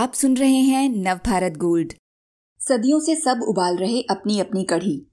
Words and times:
आप 0.00 0.12
सुन 0.12 0.36
रहे 0.36 0.60
हैं 0.60 0.88
नवभारत 0.88 1.52
गोल्ड। 1.52 1.92
सदियों 2.58 3.00
से 3.00 3.16
सब 3.16 3.40
उबाल 3.48 3.76
रहे 3.76 4.02
अपनी 4.02 4.40
अपनी 4.40 4.64
कढ़ी। 4.64 5.06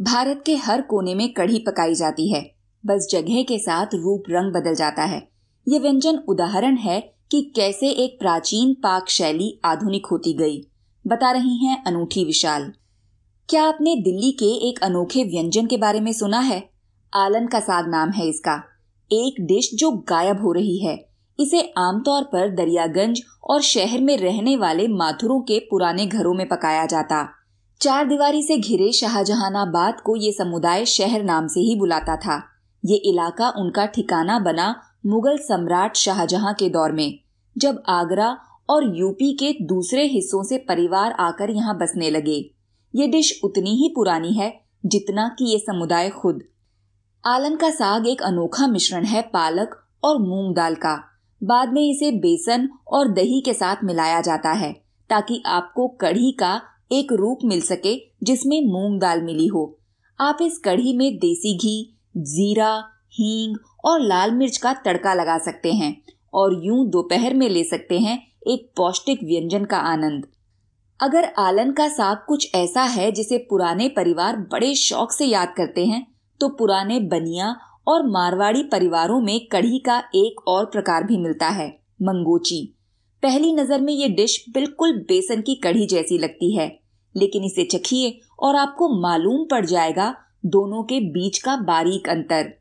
भारत 0.00 0.42
के 0.46 0.56
हर 0.56 0.82
कोने 0.82 1.14
में 1.14 1.32
कढ़ी 1.32 1.58
पकाई 1.58 1.94
जाती 1.94 2.32
है। 2.32 2.54
बस 2.86 3.08
जगह 3.10 3.42
के 3.42 3.58
साथ 3.58 3.86
रूप 3.86 4.22
रंग 4.30 4.52
बदल 4.52 4.74
जाता 4.74 5.04
है। 5.04 5.28
ये 5.68 5.78
व्यंजन 5.78 6.16
उदाहरण 6.28 6.76
है 6.76 7.14
कि 7.30 7.52
कैसे 7.56 7.90
एक 7.90 8.20
प्राचीन 8.20 8.74
पाक 8.74 9.08
शैली 9.08 9.60
आधुनिक 9.64 10.06
होती 10.06 10.32
गई। 10.32 10.62
बता 11.06 11.30
रही 11.30 11.66
हैं 11.66 11.84
अनूठी 11.84 12.24
विशाल। 12.24 12.72
क्या 13.48 13.64
आपने 13.64 13.96
दिल्ली 13.96 14.32
के 14.32 14.68
एक 14.68 14.78
अनोखे 14.78 15.24
व्यंजन 15.24 15.66
के 15.66 15.76
बारे 15.76 16.00
में 16.00 16.12
सुना 16.12 16.40
है? 16.40 16.70
आलन 17.14 17.46
का 17.46 17.60
साग 17.60 17.88
नाम 17.88 18.10
है 18.10 18.28
इसका। 18.28 18.64
एक 19.12 19.34
डिश 19.40 19.70
जो 19.74 19.90
गायब 19.90 20.42
हो 20.42 20.52
रही 20.52 20.86
है। 20.86 21.13
इसे 21.38 21.60
आमतौर 21.78 22.22
पर 22.22 22.54
दरियागंज 22.54 23.20
और 23.44 23.60
शहर 23.62 24.00
में 24.00 24.16
रहने 24.16 24.56
वाले 24.56 24.86
माथुरों 24.88 25.40
के 25.40 25.58
पुराने 25.70 26.06
घरों 26.06 26.34
में 26.34 26.46
पकाया 26.48 26.84
जाता। 26.86 27.26
चार 27.80 28.06
दीवारी 28.08 28.42
से 28.42 28.56
घिरे 28.58 28.90
शाहजहानाबाद 28.92 30.00
को 30.00 30.16
ये 30.16 30.32
समुदाय 30.32 30.84
शहर 30.84 31.22
नाम 31.22 31.46
से 31.46 31.60
ही 31.60 31.76
बुलाता 31.76 32.16
था। 32.16 32.42
ये 32.84 32.96
इलाका 33.04 33.48
उनका 33.58 33.86
ठिकाना 33.86 34.38
बना 34.38 34.74
मुगल 35.06 35.36
सम्राट 35.38 35.96
शाहजहां 35.96 36.52
के 36.54 36.68
दौर 36.68 36.92
में, 36.92 37.18
जब 37.56 37.82
आगरा 37.88 38.36
और 38.70 38.84
यूपी 38.96 39.32
के 39.32 39.52
दूसरे 39.62 40.04
हिस्सों 40.04 40.42
से 40.42 40.58
परिवार 40.58 41.12
आकर 41.20 41.50
यहाँ 41.50 41.76
बसने 41.78 42.10
लगे। 42.10 42.38
ये 42.94 43.06
डिश 43.08 43.40
उतनी 43.44 43.74
ही 43.76 43.92
पुरानी 43.94 44.32
है 44.32 44.52
जितना 44.86 45.28
कि 45.28 45.50
ये 45.52 45.58
समुदाय 45.58 46.10
खुद। 46.10 46.42
आलन 47.24 47.56
का 47.56 47.70
साग 47.70 48.06
एक 48.06 48.22
अनोखा 48.22 48.66
मिश्रण 48.66 49.04
है 49.04 49.22
पालक 49.32 49.76
और 50.04 50.18
मूंग 50.18 50.54
दाल 50.54 50.74
का। 50.74 50.94
बाद 51.44 51.72
में 51.72 51.82
इसे 51.82 52.10
बेसन 52.18 52.68
और 52.88 53.08
दही 53.08 53.40
के 53.40 53.54
साथ 53.54 53.84
मिलाया 53.84 54.20
जाता 54.20 54.52
है, 54.52 54.72
ताकि 55.10 55.42
आपको 55.46 55.88
कढ़ी 56.00 56.30
का 56.32 56.60
एक 56.92 57.12
रूप 57.12 57.38
मिल 57.44 57.60
सके 57.60 57.96
जिसमें 58.22 58.60
मूंग 58.66 59.00
दाल 59.00 59.22
मिली 59.22 59.46
हो। 59.46 59.64
आप 60.18 60.38
इस 60.42 60.58
कढ़ी 60.58 60.96
में 60.96 61.16
देसी 61.16 61.56
घी, 61.56 61.98
जीरा, 62.16 62.76
हींग 63.12 63.56
और 63.84 64.00
लाल 64.00 64.30
मिर्च 64.30 64.56
का 64.56 64.72
तड़का 64.84 65.14
लगा 65.14 65.38
सकते 65.38 65.72
हैं 65.72 65.96
और 66.34 66.60
यूँ 66.64 66.86
दोपहर 66.90 67.34
में 67.34 67.48
ले 67.48 67.64
सकते 67.64 67.98
हैं 67.98 68.18
एक 68.46 68.72
पौष्टिक 68.76 69.22
व्यंजन 69.24 69.64
का 69.64 69.78
आनंद। 69.78 70.26
अगर 71.00 71.24
आलन 71.38 71.72
का 71.72 71.88
साग 71.88 72.24
कुछ 72.28 72.54
ऐसा 72.54 72.82
है 72.82 73.10
जिसे 73.12 73.38
पुराने 73.50 73.88
परिवार 73.88 74.36
बड़े 74.52 74.74
शौक 74.74 75.12
से 75.12 75.24
याद 75.24 75.54
करते 75.56 75.84
हैं 75.86 76.06
तो 76.40 76.48
पुराने 76.48 76.98
बनिया 77.00 77.54
और 77.86 78.06
मारवाड़ी 78.06 78.62
परिवारों 78.62 79.20
में 79.20 79.46
कढ़ी 79.46 79.78
का 79.78 79.98
एक 80.14 80.48
और 80.48 80.64
प्रकार 80.64 81.04
भी 81.04 81.18
मिलता 81.18 81.48
है, 81.48 81.68
मंगोची। 82.02 82.64
पहली 83.22 83.52
नज़र 83.52 83.80
में 83.80 83.92
ये 83.92 84.08
डिश 84.08 84.44
बिल्कुल 84.54 84.92
बेसन 84.98 85.40
की 85.40 85.54
कढ़ी 85.54 85.86
जैसी 85.86 86.18
लगती 86.18 86.54
है, 86.56 86.66
लेकिन 87.14 87.44
इसे 87.44 87.64
चखिए 87.64 88.18
और 88.38 88.56
आपको 88.56 88.88
मालूम 89.00 89.44
पड़ 89.44 89.64
जाएगा 89.66 90.14
दोनों 90.46 90.82
के 90.82 91.00
बीच 91.10 91.38
का 91.38 91.56
बारीक 91.56 92.08
अंतर। 92.08 92.52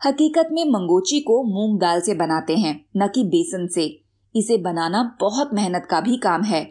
हकीकत 0.00 0.48
में 0.52 0.64
मंगोची 0.64 1.20
को 1.20 1.42
मूंग 1.44 1.78
दाल 1.80 2.00
से 2.00 2.14
बनाते 2.14 2.56
हैं, 2.56 2.84
न 2.96 3.08
कि 3.08 3.24
बेसन 3.24 3.66
से। 3.66 3.86
इसे 4.34 4.56
बनाना 4.58 5.02
बहुत 5.20 5.54
मेहनत 5.54 5.86
का 5.90 6.00
भी 6.00 6.16
काम 6.16 6.42
है। 6.42 6.62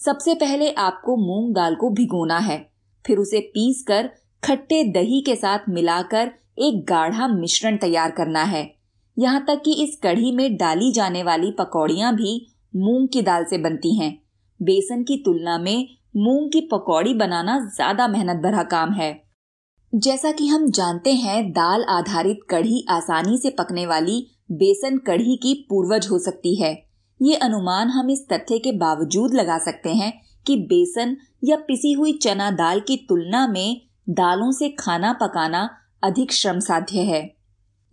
सबसे 0.00 0.34
पहले 0.34 0.70
आपको 0.70 1.16
मूंग 1.16 1.54
दाल 1.54 1.74
को 1.74 1.90
भिगोना 1.90 2.38
है, 2.38 2.58
फिर 3.04 3.18
उसे 3.18 3.40
पीस 3.54 3.84
कर 3.88 4.10
खट्टे 4.42 4.82
दही 4.92 5.20
के 5.20 5.34
साथ 5.36 5.68
मिलाकर 5.68 6.30
एक 6.58 6.84
गाढ़ा 6.88 7.28
मिश्रण 7.28 7.76
तैयार 7.76 8.10
करना 8.10 8.42
है। 8.44 8.70
यहाँ 9.16 9.44
तक 9.48 9.62
कि 9.64 9.72
इस 9.82 9.98
कढ़ी 10.02 10.32
में 10.32 10.56
डाली 10.56 10.92
जाने 10.92 11.22
वाली 11.22 11.50
पकौड़ियाँ 11.50 12.14
भी 12.14 12.40
मूंग 12.76 13.08
की 13.08 13.22
दाल 13.22 13.44
से 13.44 13.58
बनती 13.58 13.94
हैं। 13.98 14.10
बेसन 14.60 15.02
की 15.02 15.16
तुलना 15.16 15.58
में 15.58 15.86
मूंग 16.16 16.50
की 16.52 16.60
पकौड़ी 16.60 17.14
बनाना 17.14 17.58
ज़्यादा 17.66 18.08
मेहनत 18.08 18.42
भरा 18.42 18.62
काम 18.62 18.92
है। 18.92 19.10
जैसा 19.92 20.32
कि 20.32 20.46
हम 20.46 20.70
जानते 20.70 21.12
हैं, 21.12 21.52
दाल 21.52 21.84
आधारित 21.84 22.40
कढ़ी 22.50 22.84
आसानी 22.90 23.38
से 23.38 23.50
पकने 23.50 23.86
वाली 23.86 24.26
बेसन 24.52 24.98
कढ़ी 24.98 25.36
की 25.36 25.54
पूर्वज 25.70 26.08
हो 26.10 26.18
सकती 26.18 26.54
है। 26.62 26.72
ये 27.20 27.36
अनुमान 27.36 27.88
हम 27.88 28.10
इस 28.10 28.26
तथ्य 28.32 28.58
के 28.58 28.72
बावजूद 28.72 29.34
लगा 29.34 29.58
सकते 29.58 29.94
हैं 29.94 30.12
कि 30.46 30.56
बेसन 30.66 31.16
या 31.44 31.56
पिसी 31.56 31.92
हुई 31.92 32.12
चना 32.12 32.50
दाल 32.50 32.80
की 32.80 32.96
तुलना 33.08 33.46
में 33.46 33.80
दालों 34.10 34.50
से 34.52 34.68
खाना 34.70 35.12
पकाना 35.12 35.68
अधिक 36.02 36.32
श्रम 36.32 36.58
साध्य 36.60 37.00
है। 37.02 37.20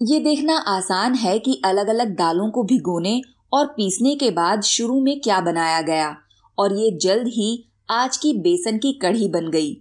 ये 0.01 0.19
देखना 0.19 0.57
आसान 0.67 1.13
है 1.15 1.37
कि 1.39 1.61
अलग 1.65 1.87
अलग 1.87 2.15
दालों 2.15 2.49
को 2.51 2.63
भिगोने 2.63 3.21
और 3.53 3.65
पीसने 3.67 4.15
के 4.15 4.29
बाद 4.31 4.61
शुरू 4.61 4.99
में 5.01 5.19
क्या 5.21 5.39
बनाया 5.41 5.81
गया, 5.81 6.15
और 6.57 6.73
ये 6.73 6.91
जल्द 6.97 7.27
ही 7.27 7.63
आज 7.89 8.17
की 8.17 8.33
बेसन 8.33 8.77
की 8.77 8.91
कढ़ी 8.93 9.27
बन 9.27 9.49
गई। 9.49 9.73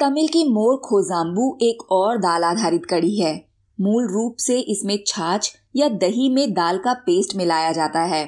तमिल 0.00 0.28
की 0.28 0.44
मोर 0.44 0.76
खोजाम्बू 0.78 1.56
एक 1.62 1.82
और 1.92 2.18
दाल 2.18 2.44
आधारित 2.44 2.86
कढ़ी 2.90 3.18
है। 3.20 3.34
मूल 3.78 4.08
रूप 4.08 4.36
से 4.38 4.58
इसमें 4.60 4.98
छाछ 5.06 5.52
या 5.76 5.88
दही 5.88 6.28
में 6.28 6.52
दाल 6.52 6.78
का 6.78 6.92
पेस्ट 7.06 7.36
मिलाया 7.36 7.72
जाता 7.72 8.02
है। 8.06 8.24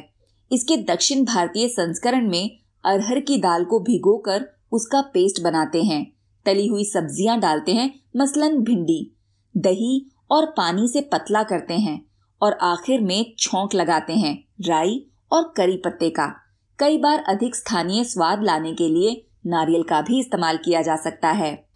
इसके 0.51 0.77
दक्षिण 0.84 1.25
भारतीय 1.25 1.69
संस्करण 1.69 2.31
में 2.31 2.59
अरहर 2.84 3.21
की 3.21 3.39
दाल 3.39 3.65
को 3.65 3.81
भिगोकर 3.81 4.45
उसका 4.72 5.01
पेस्ट 5.15 5.43
बनाते 5.43 5.83
हैं। 5.83 6.06
तली 6.47 6.66
हुई 6.66 6.84
सब्ज़ियाँ 6.84 7.41
डालते 7.41 7.72
हैं, 7.72 8.00
मसलन 8.16 8.58
भिंडी, 8.58 9.16
दही 9.56 10.10
और 10.30 10.47
पानी 10.47 10.88
से 10.88 11.00
पतला 11.00 11.42
करते 11.42 11.75
हैं 11.75 12.04
और 12.42 12.53
आखिर 12.53 13.00
में 13.00 13.34
छोंक 13.38 13.75
लगाते 13.75 14.12
हैं, 14.12 14.44
राई 14.69 15.06
और 15.32 15.53
करी 15.56 15.76
पत्ते 15.76 16.10
का। 16.10 16.34
कई 16.78 16.98
बार 16.98 17.25
अधिक 17.28 17.56
स्थानीय 17.56 18.04
स्वाद 18.04 18.42
लाने 18.42 18.75
के 18.75 18.88
लिए 18.88 19.26
नारियल 19.47 19.82
का 19.82 20.00
भी 20.03 20.20
इस्तेमाल 20.20 20.56
किया 20.56 20.82
जा 20.82 20.97
सकता 20.97 21.30
है। 21.30 21.66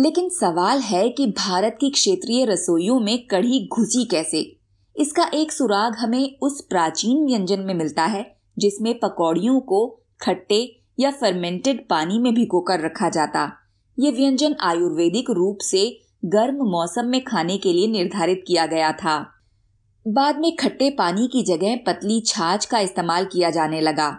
लेकिन 0.00 0.28
सवाल 0.28 0.78
है 0.78 1.08
कि 1.08 1.26
भारत 1.26 1.76
की 1.80 1.90
क्षेत्रीय 1.90 2.44
रसोइयों 2.44 3.00
में 3.00 3.26
कढ़ी 3.26 3.68
घुसी 3.72 4.04
कैसे? 4.04 4.60
इसका 4.96 5.30
एक 5.34 5.52
सुराग 5.52 5.96
हमें 5.96 6.38
उस 6.42 6.66
प्राचीन 6.70 7.26
व्यंजन 7.26 7.60
में 7.60 7.74
मिलता 7.74 8.04
है, 8.04 8.36
जिसमें 8.58 8.98
पकौड़ियों 8.98 9.60
को 9.60 10.00
खट्टे 10.20 10.80
या 11.00 11.10
फर्मेंटेड 11.10 11.88
पानी 11.88 12.18
में 12.18 12.34
भिगोकर 12.34 12.80
रखा 12.80 13.08
जाता। 13.08 13.52
ये 13.98 14.10
व्यंजन 14.10 14.54
आयुर्वेदिक 14.60 15.30
रूप 15.30 15.58
से 15.60 15.84
गर्म 16.24 16.56
मौसम 16.70 17.06
में 17.06 17.22
खाने 17.24 17.56
के 17.58 17.72
लिए 17.72 17.86
निर्धारित 17.86 18.44
किया 18.46 18.66
गया 18.66 18.92
था। 18.92 19.18
बाद 20.06 20.38
में 20.38 20.54
खट्टे 20.56 20.90
पानी 20.90 21.26
की 21.26 21.42
जगह 21.42 21.76
पतली 21.86 22.20
छाछ 22.20 22.64
का 22.64 22.78
इस्तेमाल 22.78 23.24
किया 23.24 23.50
जाने 23.50 23.80
लगा। 23.80 24.10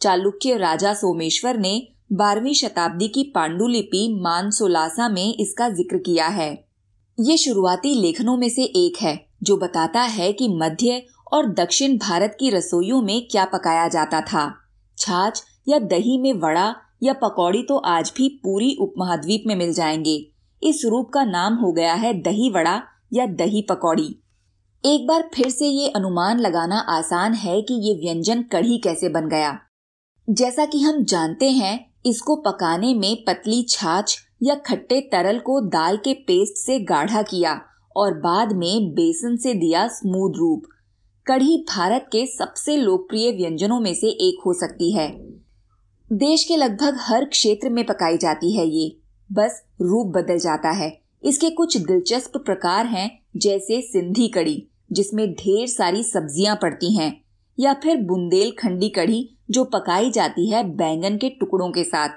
चालुक्य 0.00 0.56
राजा 0.56 0.92
सोमेश्वर 0.94 1.58
ने 1.58 1.80
बारहवीं 2.12 2.54
शताब्दी 2.54 3.08
की 3.08 3.22
पांडुलिपि 3.34 4.08
मानसोलासा 4.22 5.08
में 5.08 5.34
इसका 5.34 5.68
ज़िक्र 5.68 5.98
किया 5.98 6.26
है। 6.26 6.50
ये 7.18 7.36
शुरुआती 7.36 7.94
लेखनों 7.94 8.36
में 8.36 8.48
से 8.48 8.62
एक 8.62 9.02
है, 9.02 9.28
जो 9.42 9.56
बताता 9.56 10.00
है 10.00 10.32
कि 10.32 10.48
मध्य 10.56 11.02
और 11.32 11.46
दक्षिण 11.54 11.96
भारत 11.98 12.36
की 12.40 12.50
रसोइयों 12.50 13.00
में 13.02 13.26
क्या 13.28 13.44
पकाया 13.44 13.86
जाता 13.88 14.20
था। 14.22 14.52
छाछ 14.98 15.42
या 15.68 15.78
दही 15.78 16.18
में 16.18 16.32
वड़ा 16.32 16.74
या 17.02 17.12
पकौड़ी 17.12 17.62
तो 17.62 17.76
आज 17.76 18.12
भी 18.16 18.28
पूरी 18.28 18.76
उपमहाद्वीप 18.80 19.44
में 19.46 19.56
मिल 19.56 19.72
जाएँगे। 19.72 20.30
इस 20.62 20.82
रूप 20.84 21.10
का 21.14 21.24
नाम 21.24 21.54
हो 21.54 21.72
गया 21.72 21.94
है 21.94 22.22
दही 22.22 22.50
वड़ा 22.50 22.82
या 23.12 23.26
दही 23.26 23.62
पकौड़ी। 23.62 24.22
एक 24.84 25.06
बार 25.06 25.30
फिर 25.34 25.50
से 25.50 25.66
ये 25.66 25.88
अनुमान 25.88 26.38
लगाना 26.38 26.78
आसान 26.78 27.34
है 27.34 27.62
कि 27.62 27.74
ये 27.74 27.94
व्यंजन 27.94 28.42
कढ़ी 28.42 28.78
कैसे 28.78 29.08
बन 29.08 29.28
गया। 29.28 29.58
जैसा 30.30 30.64
कि 30.64 30.80
हम 30.80 31.04
जानते 31.04 31.50
हैं, 31.50 31.90
इसको 32.06 32.36
पकाने 32.36 32.94
में 32.94 33.24
पतली 33.24 33.66
छाछ 33.68 34.18
या 34.42 34.54
खट्टे 34.54 35.00
तरल 35.00 35.38
को 35.38 35.60
दाल 35.60 35.96
के 35.96 36.14
पेस्ट 36.14 36.66
से 36.66 36.78
गाढ़ा 36.78 37.22
किया 37.22 37.60
और 37.96 38.14
बाद 38.14 38.52
में 38.52 38.90
बेसन 38.90 39.36
से 39.36 39.54
दिया 39.54 39.88
स्मूद 39.88 40.32
रूप। 40.36 40.62
कढ़ी 41.26 41.64
भारत 41.68 42.06
के 42.12 42.26
सबसे 42.26 42.76
लोकप्रिय 42.76 43.30
व्यंजनों 43.30 43.80
में 43.80 43.94
से 43.94 44.06
एक 44.06 44.42
हो 44.46 44.52
सकती 44.52 44.92
है। 44.92 45.35
देश 46.12 46.44
के 46.44 46.56
लगभग 46.56 46.96
हर 47.00 47.24
क्षेत्र 47.24 47.70
में 47.70 47.86
पकाई 47.86 48.16
जाती 48.16 48.56
है 48.56 48.66
ये। 48.66 48.96
बस 49.32 49.62
रूप 49.82 50.06
बदल 50.06 50.38
जाता 50.38 50.70
है। 50.70 51.00
इसके 51.24 51.50
कुछ 51.50 51.76
दिलचस्प 51.76 52.36
प्रकार 52.36 52.86
हैं, 52.86 53.18
जैसे 53.36 53.80
सिंधी 53.80 54.28
कड़ी 54.28 54.68
जिसमें 54.92 55.32
ढेर 55.32 55.66
सारी 55.68 56.02
सब्ज़ियाँ 56.02 56.56
पड़ती 56.56 56.96
हैं, 56.96 57.24
या 57.60 57.74
फिर 57.74 57.96
बुंदेल 57.96 58.50
खंडी 58.50 58.88
कढ़ी, 58.88 59.38
जो 59.50 59.64
पकाई 59.64 60.10
जाती 60.10 60.50
है 60.50 60.62
बैंगन 60.64 61.16
के 61.16 61.28
टुकड़ों 61.28 61.70
के 61.70 61.84
साथ। 61.84 62.08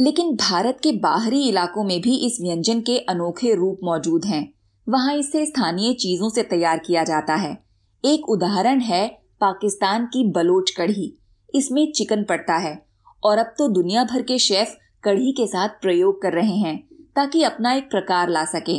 लेकिन 0.00 0.36
भारत 0.36 0.78
के 0.82 0.92
बाहरी 0.92 1.48
इलाकों 1.48 1.84
में 1.84 2.00
भी 2.00 2.16
इस 2.16 2.38
व्यंजन 2.40 2.80
के 2.80 2.98
अनोखे 2.98 3.54
रूप 3.54 3.80
मौजूद 3.84 4.24
हैं। 4.24 4.52
वहाँ 4.88 5.14
इसे 5.14 5.46
स्थानीय 5.46 5.94
चीज़ों 5.94 6.30
से 6.30 6.42
तैयार 6.42 6.78
किया 6.78 7.04
जाता 7.04 7.34
है। 7.34 7.64
एक 8.04 8.28
उदाहरण 8.28 8.80
है 8.80 9.08
पाकिस्तान 9.40 10.06
की 10.06 10.24
बलोच 10.30 10.70
कढ़ी। 10.70 11.18
इसमें 11.54 11.92
चिकन 11.92 12.24
पड़ता 12.24 12.56
है। 12.56 12.89
और 13.24 13.38
अब 13.38 13.54
तो 13.58 13.68
दुनिया 13.68 14.04
भर 14.04 14.22
के 14.22 14.38
शेफ 14.38 14.76
कढ़ी 15.04 15.32
के 15.32 15.46
साथ 15.46 15.68
प्रयोग 15.68 16.22
कर 16.22 16.32
रहे 16.32 16.56
हैं, 16.56 16.76
ताकि 17.16 17.42
अपना 17.42 17.72
एक 17.72 17.90
प्रकार 17.90 18.28
ला 18.28 18.44
सके। 18.44 18.78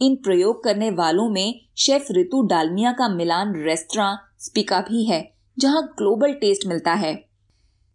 इन 0.00 0.14
प्रयोग 0.16 0.64
करने 0.64 0.90
वालों 0.90 1.28
में 1.28 1.60
शेफ 1.78 2.06
ऋतु 2.10 2.42
डालमिया 2.42 2.92
का 2.92 3.08
मिलान 3.08 3.54
रेस्टोरेंट 3.56 4.18
स्पिका 4.38 4.80
भी 4.80 5.04
है, 5.04 5.32
जहाँ 5.58 5.82
ग्लोबल 5.98 6.32
टेस्ट 6.32 6.66
मिलता 6.66 6.94
है। 6.94 7.14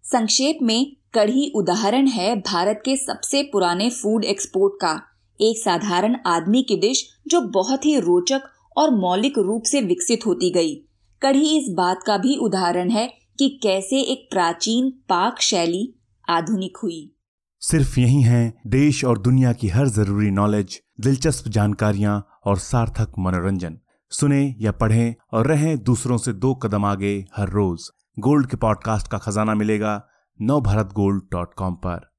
संक्षेप 0.04 0.60
में, 0.62 0.96
कढ़ी 1.14 1.52
उदाहरण 1.56 2.08
है 2.08 2.36
भारत 2.36 2.82
के 2.86 2.96
सबसे 2.98 3.44
पुराने 3.44 3.90
फ़ूड 3.90 4.24
एक्सपोर्ट 4.24 4.74
का, 4.82 5.02
एक 5.42 5.58
साधारण 5.58 6.16
आदमी 6.26 6.64
की 6.64 6.78
डिश 6.78 7.06
जो 7.28 7.42
बहुत 7.42 7.86
ही 7.86 8.00
रोचक 8.00 8.42
और 8.78 8.92
मौलिक 8.92 9.38
रूप 9.38 9.64
से 9.64 9.82
विकसित 9.82 10.26
होती 10.26 10.50
गई। 10.50 10.76
कढ़ी 11.22 11.58
इस 11.58 11.70
बात 11.70 12.04
का 12.04 12.18
भी 12.18 12.36
उदाहरण 12.36 12.90
है 12.90 13.21
कि 13.42 13.60
कैसे 13.64 14.02
एक 14.02 14.28
प्राचीन 14.32 14.90
पाक 14.90 15.40
शैली 15.42 16.00
आधुनिक 16.30 16.78
हुई। 16.84 17.16
सिर्फ़ 17.60 18.00
यही 18.00 18.22
है, 18.22 18.62
देश 18.68 19.06
और 19.06 19.18
दुनिया 19.18 19.54
की 19.54 19.68
हर 19.68 19.88
ज़रूरी 19.88 20.32
नॉलेज 20.32 20.82
दिलचस्प 21.00 21.48
जानकारियाँ 21.48 22.28
और 22.46 22.58
सार्थक 22.58 23.14
मनोरंजन। 23.20 23.78
सुने 24.10 24.56
या 24.60 24.72
पढ़ें 24.72 25.16
और 25.34 25.48
रहें 25.48 25.84
दूसरों 25.84 26.18
से 26.18 26.34
दो 26.34 26.56
कदम 26.56 26.86
आगे 26.86 27.26
हर 27.36 27.50
रोज। 27.50 27.90
गोल्ड 28.20 28.48
के 28.48 28.58
पॉडकास्ट 28.58 29.08
का 29.08 29.18
खजाना 29.18 29.56
मिलेगा 29.56 30.08
नव 30.42 30.62
भारत 30.62 30.86
गोल्ड 30.86 31.24
डॉट 31.32 31.54
कॉम 31.54 31.74
पर। 31.74 32.11